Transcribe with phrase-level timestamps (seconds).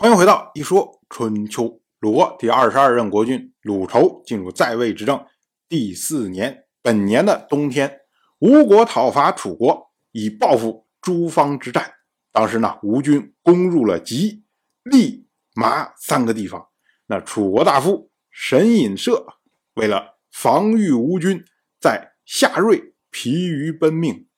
[0.00, 1.80] 欢迎回到一说春秋。
[1.98, 5.26] 鲁国第二十二任国君鲁仇进入在位执政
[5.68, 8.02] 第四年，本年的冬天，
[8.38, 11.94] 吴国讨伐楚国，以报复诸方之战。
[12.30, 14.44] 当时呢，吴军攻入了吉、
[14.84, 15.26] 利、
[15.56, 16.68] 麻三个地方。
[17.08, 19.26] 那楚国大夫沈尹社
[19.74, 21.42] 为了防御吴军，
[21.80, 24.28] 在夏瑞疲于奔命。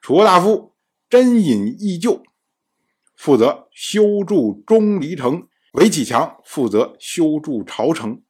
[0.00, 0.74] 楚国大夫
[1.10, 2.22] 真尹义旧
[3.22, 5.46] 负责修筑钟离城。
[5.74, 8.20] 韦启强负责修筑朝城，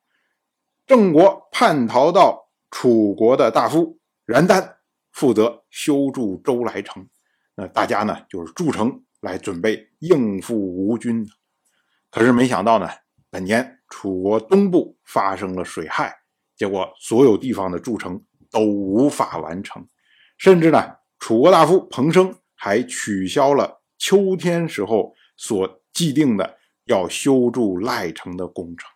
[0.86, 4.76] 郑国叛逃到楚国的大夫然丹
[5.10, 7.08] 负责修筑周来城。
[7.54, 11.26] 那大家呢，就是筑城来准备应付吴军。
[12.10, 12.86] 可是没想到呢，
[13.30, 16.14] 本年楚国东部发生了水害，
[16.54, 19.88] 结果所有地方的筑城都无法完成，
[20.36, 26.58] 甚至呢，楚国大夫彭生还取消了秋天时候所既定的。
[26.86, 28.90] 要修筑赖城的工程，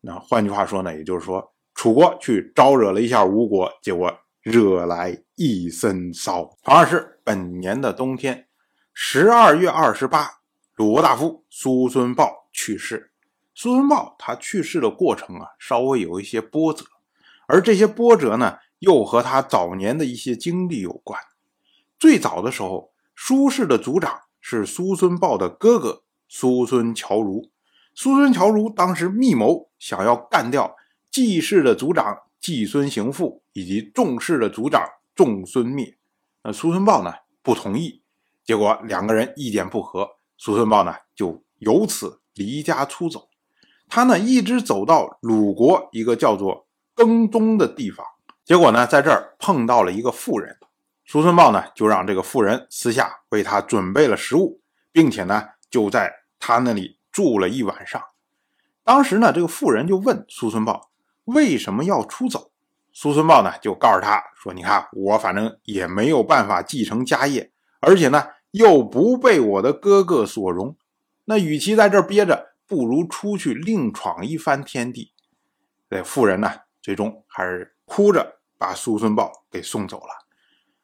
[0.00, 6.56] 那换句话说呢，也就是说，楚国去招惹了一下吴国，结果惹来一身骚。
[6.62, 8.46] 同样是本年的冬天，
[8.94, 10.30] 十二月二十八，
[10.76, 13.10] 鲁国大夫苏孙豹去世。
[13.56, 16.84] 苏孙豹他去世的过程啊，稍微有一些波折，
[17.48, 21.20] 而这些波折呢，又和他早年的一些经历有关。
[21.98, 22.92] 最早的时候，
[23.22, 26.04] 苏氏的族长是苏孙豹的哥哥。
[26.26, 27.50] 苏孙侨如，
[27.94, 30.74] 苏孙侨如当时密谋想要干掉
[31.10, 34.82] 季氏的族长季孙行父以及仲氏的族长
[35.14, 35.98] 仲孙灭。
[36.42, 37.12] 那苏孙豹呢
[37.42, 38.02] 不同意，
[38.42, 43.28] 结果两个人意见不合，苏孙豹呢就由此离家出走。
[43.86, 48.06] 他呢一直走到鲁国一个叫做耕中的地方，
[48.46, 50.56] 结果呢在这儿碰到了一个妇人，
[51.10, 54.60] 苏孙豹呢就让这个妇人私下为他准备了食物，
[54.92, 56.20] 并且呢就在。
[56.38, 58.02] 他那里住了一晚上，
[58.84, 60.88] 当时呢，这个妇人就问苏孙豹
[61.24, 62.52] 为什么要出走。
[62.92, 70.74] 苏孙豹呢就告诉他说：“你看，我反正也没有办法继承家业，而且呢又不被我的哥哥所容，
[71.26, 75.12] 那与其在这儿憋着，不如出去另闯一番天地。”
[75.90, 76.50] 这妇人呢
[76.80, 80.29] 最终还是哭着把苏孙豹给送走了。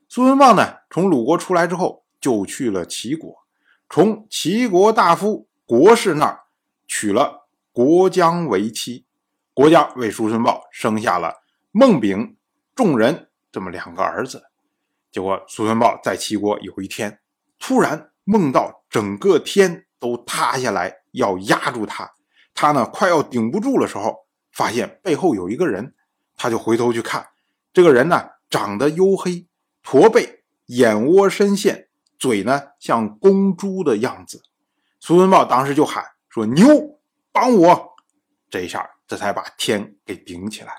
[0.08, 3.34] 苏文豹呢从鲁国出来之后，就去了齐国。
[3.88, 6.40] 从齐国大夫国士那儿
[6.86, 9.04] 娶了国姜为妻，
[9.52, 11.34] 国姜为苏孙豹生下了
[11.70, 12.36] 孟丙、
[12.74, 14.44] 仲人这么两个儿子。
[15.10, 17.20] 结果苏孙豹在齐国有一天，
[17.58, 22.12] 突然梦到整个天都塌下来要压住他，
[22.54, 25.94] 他呢快要顶不住的时候，发现背后有一个人，
[26.36, 27.28] 他就回头去看，
[27.72, 29.46] 这个人呢长得黝黑、
[29.86, 31.84] 驼背、眼窝深陷。
[32.18, 34.42] 嘴呢像公猪的样子，
[34.98, 36.98] 苏文豹当时就喊说：“牛，
[37.30, 37.94] 帮我！”
[38.50, 40.72] 这一下，这才把天给顶起来。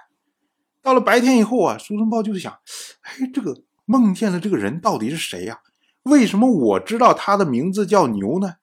[0.82, 2.52] 到了白天以后啊，苏文豹就是想
[3.04, 5.62] ：“哎，这个梦见的这个人到底是谁呀？
[6.04, 8.56] 为什么我知道他的名字叫牛呢？”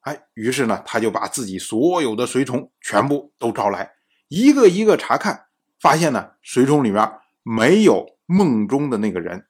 [0.00, 3.92] 哎，于是呢，他就把自己所有的随从全部都招来，
[4.28, 5.46] 一个一个查看，
[5.80, 7.10] 发现呢，随从里面
[7.42, 9.46] 没有梦中的那个人。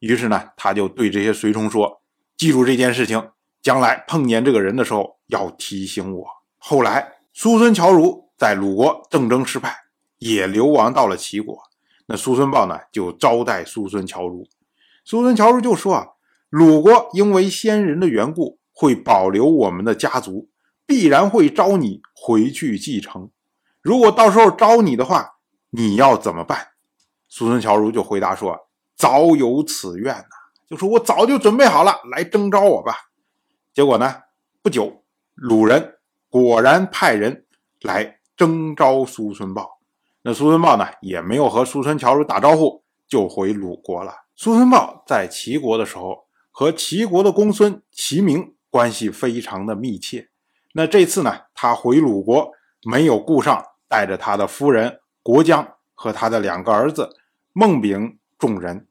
[0.00, 2.02] 于是呢，他就对这些随从说。
[2.36, 3.30] 记住这件事情，
[3.62, 6.26] 将来碰见这个人的时候要提醒我。
[6.58, 9.74] 后来，苏孙侨如在鲁国政争失败，
[10.18, 11.58] 也流亡到了齐国。
[12.06, 14.46] 那苏孙豹呢，就招待苏孙侨如。
[15.04, 16.08] 苏孙侨如就说啊，
[16.50, 20.48] 鲁国因为先人的缘故，会保留我们的家族，
[20.84, 23.30] 必然会招你回去继承。
[23.80, 25.36] 如果到时候招你的话，
[25.70, 26.68] 你要怎么办？
[27.28, 28.65] 苏孙侨如就回答说
[28.96, 30.24] ：“早有此愿呐。”
[30.68, 32.94] 就说：“我早就准备好了，来征召我吧。”
[33.72, 34.14] 结果呢，
[34.62, 35.98] 不久，鲁人
[36.28, 37.44] 果然派人
[37.82, 39.78] 来征召苏孙豹。
[40.22, 44.12] 那苏孙豹呢，也没有和苏孙侨如打招呼，就回鲁国了。
[44.34, 50.30] 苏孙豹在齐国的时候，和齐国的公孙齐明关系非常的密切。
[50.72, 52.50] 那这次呢，他回鲁国，
[52.82, 57.16] 没有顾上带着他的夫人国姜和他的两个儿子
[57.52, 58.86] 孟丙、众人。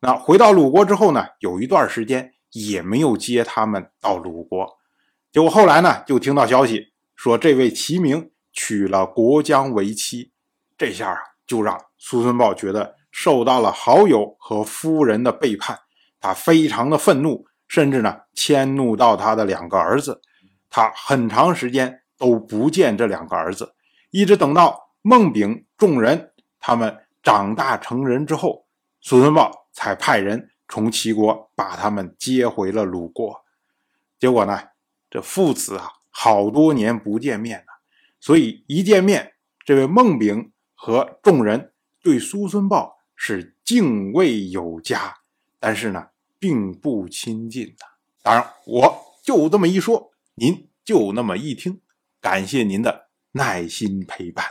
[0.00, 4.78] 那回到鲁国之后呢，有一段时间也没有接他们到鲁国，
[5.32, 10.32] 结果后来呢，就听到消息说这位齐明娶了国姜为妻，
[10.76, 15.78] 这下啊，就让苏孙豹觉得受到了好友和夫人的背叛，
[16.20, 20.20] 他非常的愤怒，甚至呢迁怒到他的两个儿子，
[20.68, 23.74] 他很长时间都不见这两个儿子，
[24.10, 28.63] 一直等到孟丙众人他们长大成人之后，
[29.04, 29.62] 苏孙豹。
[29.76, 33.44] 才派人从齐国把他们接回了鲁国。
[34.20, 34.68] 结果呢，
[35.10, 37.66] 这父子啊好多年不见面了，
[38.20, 39.34] 所以一见面，
[39.66, 45.16] 这位孟丙和众人对苏孙豹是敬畏有加，
[45.58, 47.84] 但是呢，并不亲近的。
[48.22, 51.80] 当然，我就这么一说，您就那么一听，
[52.20, 54.46] 感谢您的耐心陪伴。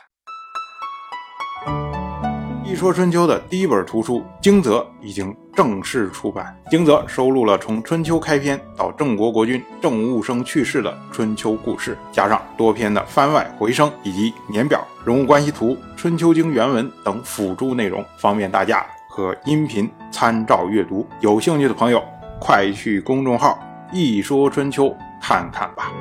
[2.73, 21.07] 一说春秋的第一本图书《惊泽》已经正式出版，《惊泽》收录了从春秋开篇到郑国国君郑务生去世的春秋故事，加上多篇的番外回声以及年表、人物关系图、春秋经原文等辅助内容，方便大家和音频参照阅读。
[21.19, 22.03] 有兴趣的朋友，
[22.41, 23.59] 快去公众号
[23.93, 24.91] “一说春秋”
[25.21, 25.91] 看看吧。